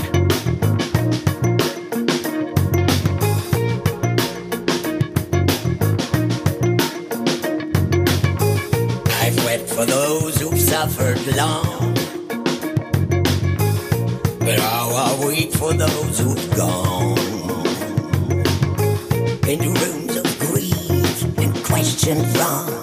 Suffered 10.88 11.36
long. 11.36 11.94
But 14.40 14.58
how 14.58 14.90
I 14.90 15.26
wait 15.26 15.52
for 15.52 15.72
those 15.72 16.18
who've 16.18 16.56
gone 16.56 17.18
into 19.48 19.70
rooms 19.82 20.16
of 20.16 20.38
grief 20.38 21.38
and 21.38 21.54
question 21.64 22.18
wrong, 22.34 22.80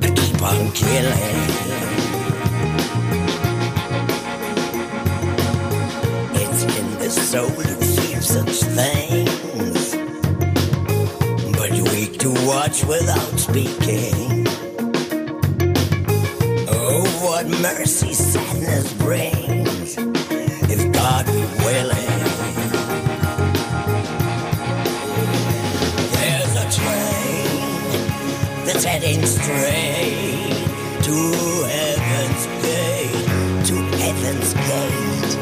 but 0.00 0.16
keep 0.16 0.42
on 0.42 0.70
killing. 0.72 1.50
It's 6.34 6.62
in 6.78 6.98
the 6.98 7.10
soul 7.10 7.48
to 7.50 7.76
feel 7.96 8.20
such 8.20 8.62
things, 8.78 9.96
but 11.56 11.70
weak 11.92 12.18
to 12.20 12.30
watch 12.46 12.84
without 12.84 13.38
speaking. 13.38 14.41
What 17.42 17.60
mercy 17.60 18.12
sadness 18.12 18.92
brings, 18.94 19.96
if 20.70 20.92
God 20.92 21.26
be 21.26 21.44
willing. 21.64 22.20
There's 26.12 26.54
a 26.56 26.66
train 26.78 28.64
that's 28.64 28.84
heading 28.84 29.24
straight 29.26 30.66
to 31.02 31.16
heaven's 31.66 32.46
gate, 32.62 33.26
to 33.66 33.74
heaven's 33.98 34.54
gate. 34.54 35.36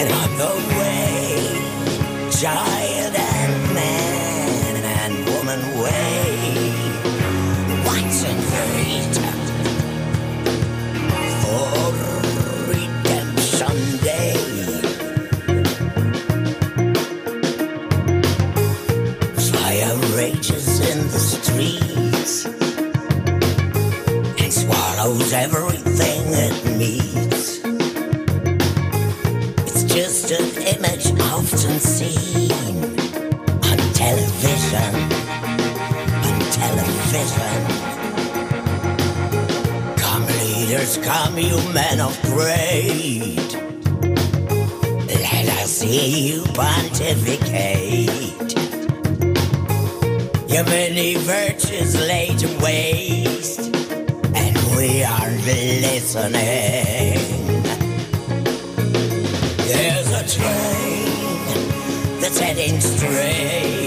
And 0.00 0.12
on 0.12 0.30
the 0.38 0.77
Come 39.96 40.26
leaders, 40.26 40.98
come 40.98 41.36
you 41.36 41.56
men 41.72 42.00
of 42.00 42.16
great. 42.22 43.50
Let 45.08 45.48
us 45.62 45.80
hear 45.82 46.08
you 46.08 46.44
pontificate. 46.54 48.08
Your 50.48 50.64
many 50.64 51.16
virtues 51.16 51.96
laid 52.06 52.40
waste, 52.62 53.74
and 54.34 54.56
we 54.76 55.02
are 55.02 55.30
listening. 55.44 56.38
There's 59.66 60.10
a 60.12 60.24
train 60.38 62.20
that's 62.20 62.38
heading 62.38 62.80
straight 62.80 63.77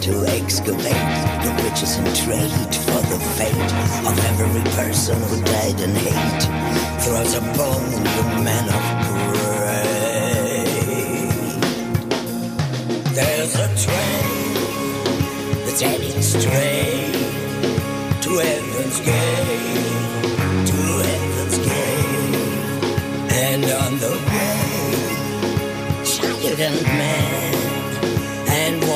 to 0.00 0.24
excavate 0.26 0.94
the 1.44 1.52
riches 1.62 1.96
and 1.98 2.06
trade 2.16 2.74
for 2.86 3.02
the 3.12 3.18
fate 3.36 3.72
of 4.08 4.18
every 4.30 4.62
person 4.72 5.20
who 5.24 5.36
died 5.44 5.78
in 5.78 5.94
hate? 5.94 6.48
Throws 7.02 7.34
a 7.34 7.40
bone, 7.40 7.92
you 7.92 8.24
man 8.42 8.66
of 8.78 8.84
great. 9.20 9.90
There's 13.14 13.54
a 13.56 13.68
train 13.84 15.04
that's 15.66 15.82
heading 15.82 16.22
straight 16.22 17.12
to 18.22 18.30
heaven's 18.38 19.00
gate, 19.00 20.66
to 20.70 20.76
heaven's 21.10 21.58
gate. 21.58 22.84
And 23.32 23.64
on 23.64 23.98
the 23.98 24.12
way, 24.30 24.60
child 26.04 26.58
and 26.58 26.82
man 26.84 27.69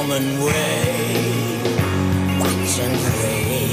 human 0.05 0.45
way. 0.45 1.59
Watch 2.39 2.79
and 2.81 2.99
pray 3.05 3.69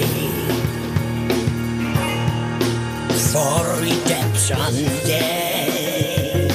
for 3.32 3.64
redemption 3.82 4.74
day. 5.06 6.48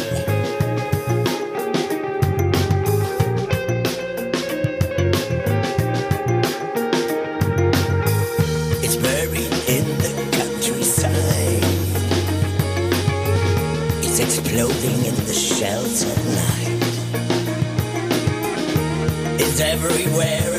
It's 8.82 8.96
buried 8.96 9.52
in 9.68 9.84
the 9.98 10.12
countryside. 10.38 11.64
It's 14.04 14.20
exploding 14.20 15.04
in 15.04 15.14
the 15.26 15.34
shells 15.34 16.15
everywhere. 19.60 20.55